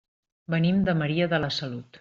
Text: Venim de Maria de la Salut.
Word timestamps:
Venim 0.53 0.81
de 0.89 0.97
Maria 1.03 1.31
de 1.35 1.43
la 1.45 1.55
Salut. 1.61 1.89